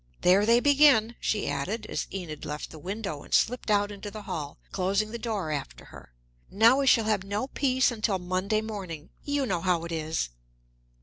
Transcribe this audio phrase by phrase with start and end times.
[0.21, 4.23] There they begin," she added, as Enid left the window and slipped out into the
[4.23, 6.11] hall, closing the door after her.
[6.49, 9.11] "Now we shall have no peace until Monday morning.
[9.23, 10.29] You know how it is!"